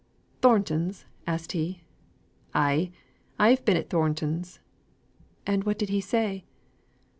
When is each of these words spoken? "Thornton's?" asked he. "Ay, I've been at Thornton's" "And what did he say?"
"Thornton's?" 0.41 1.05
asked 1.27 1.51
he. 1.51 1.83
"Ay, 2.55 2.89
I've 3.37 3.63
been 3.65 3.77
at 3.77 3.91
Thornton's" 3.91 4.59
"And 5.45 5.63
what 5.63 5.77
did 5.77 5.89
he 5.89 6.01
say?" 6.01 6.43